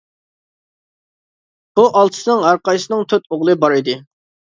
بۇ 1.79 1.85
ئالتىسىنىڭ 1.99 2.41
ھەرقايسىسىنىڭ 2.45 3.05
تۆت 3.13 3.29
ئوغلى 3.37 3.57
بار 3.65 3.77
ئىدى. 3.77 3.97